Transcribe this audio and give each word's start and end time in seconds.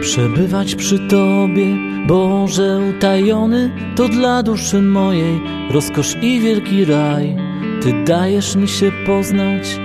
Przebywać 0.00 0.74
przy 0.74 0.98
Tobie, 0.98 1.66
Boże 2.06 2.80
utajony, 2.90 3.70
to 3.96 4.08
dla 4.08 4.42
duszy 4.42 4.82
mojej 4.82 5.40
rozkosz 5.70 6.16
i 6.22 6.40
wielki 6.40 6.84
raj. 6.84 7.36
Ty 7.82 8.04
dajesz 8.04 8.56
mi 8.56 8.68
się 8.68 8.92
poznać, 9.06 9.80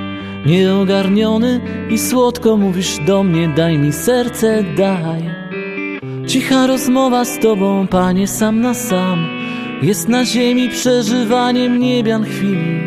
nieogarniony 0.46 1.62
i 1.90 1.98
słodko 1.98 2.58
mówisz 2.58 3.00
do 3.08 3.24
mnie, 3.24 3.48
daj 3.56 3.78
mi 3.78 3.94
serce, 3.94 4.64
daj. 4.78 5.22
Cicha 6.28 6.68
rozmowa 6.68 7.26
z 7.26 7.40
Tobą, 7.40 7.88
Panie, 7.88 8.28
sam 8.28 8.62
na 8.62 8.74
sam, 8.74 9.28
jest 9.82 10.10
na 10.10 10.26
ziemi 10.26 10.70
przeżywaniem 10.70 11.80
niebian 11.80 12.24
chwili. 12.24 12.80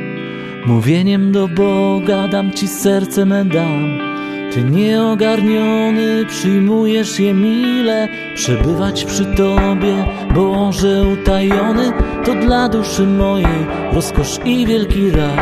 Mówieniem 0.67 1.33
do 1.33 1.49
Boga 1.49 2.29
dam 2.29 2.53
Ci 2.53 2.69
serce 2.69 3.27
me 3.27 3.45
dam. 3.45 4.08
Ty 4.53 4.65
nieogarniony 4.65 6.27
przyjmujesz 6.27 7.21
je 7.21 7.35
mile 7.35 8.09
Przebywać 8.35 9.05
przy 9.05 9.25
Tobie, 9.25 10.05
Boże 10.35 11.03
utajony 11.13 11.93
To 12.25 12.35
dla 12.35 12.69
duszy 12.69 13.07
mojej 13.07 13.67
rozkosz 13.93 14.41
i 14.45 14.67
wielki 14.67 15.11
raj. 15.11 15.39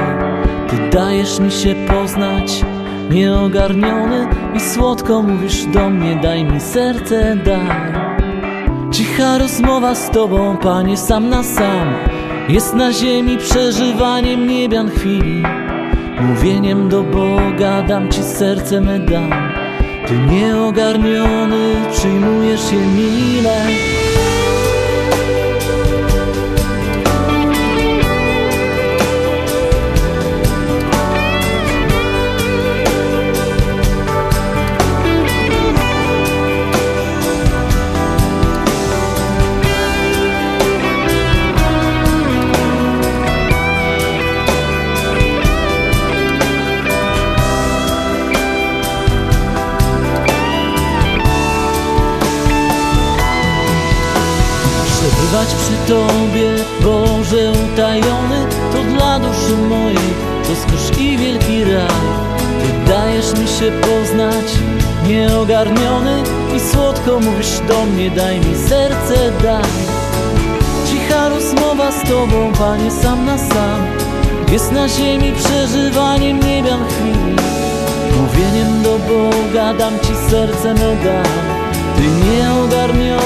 Ty 0.69 0.77
dajesz 0.93 1.41
mi 1.41 1.51
się 1.51 1.75
poznać, 1.89 2.65
nieogarniony 3.11 4.27
I 4.55 4.61
słodko 4.61 5.23
mówisz 5.23 5.65
do 5.65 5.91
mnie, 5.91 6.17
daj 6.23 6.45
mi 6.45 6.61
serce, 6.61 7.37
daj. 7.45 8.07
Cicha 8.93 9.39
rozmowa 9.39 9.95
z 9.95 10.11
Tobą, 10.11 10.57
Panie, 10.57 10.97
sam 10.97 11.29
na 11.29 11.43
sam 11.43 11.95
Jest 12.49 12.75
na 12.75 12.93
ziemi 12.93 13.39
przeżywaniem 13.39 14.47
niebian 14.47 14.91
chwili 14.91 15.43
Mówieniem 16.21 16.89
do 16.89 17.03
Boga 17.03 17.83
dam 17.83 18.09
Ci 18.09 18.23
serce 18.23 18.81
me 18.81 18.99
dam. 18.99 19.31
Ty 20.07 20.19
nieogarniony 20.19 21.75
przyjmujesz 21.93 22.73
je 22.73 22.79
mile 22.79 23.26
Przebywać 55.17 55.49
przy 55.55 55.93
Tobie, 55.93 56.51
Boże 56.81 57.53
utajony 57.53 58.47
To 58.73 58.83
dla 58.95 59.19
duszy 59.19 59.57
mojej 59.69 60.15
rozkosz 60.49 60.99
i 60.99 61.17
wielki 61.17 61.65
raj. 61.65 61.89
Ty 62.63 62.91
dajesz 62.93 63.33
mi 63.39 63.49
się 63.49 63.73
poznać, 63.81 64.45
nieogarniony 65.09 66.23
I 66.57 66.61
słodko 66.61 67.21
mówisz 67.21 67.61
do 67.69 67.85
mnie, 67.85 68.11
daj 68.11 68.41
mi 68.41 68.57
serce, 68.69 69.33
daj. 69.43 69.71
Cicha 70.91 71.29
rozmowa 71.29 71.93
z 71.93 72.09
Tobą, 72.09 72.53
Panie, 72.59 72.91
sam 72.91 73.25
na 73.25 73.39
sam. 73.39 73.87
Jest 74.53 74.73
na 74.73 74.89
ziemi 74.89 75.33
przeżywaniem 75.33 76.41
niebian 76.41 76.81
chwili. 76.89 77.37
Mówieniem 78.21 78.83
do 78.83 78.99
Boga 78.99 79.75
dam 79.75 80.01
Ci 80.01 80.31
serce 80.31 80.75
me 80.75 80.97
dam 81.05 81.25
Ty 81.97 82.03
nieogarniony 82.03 83.26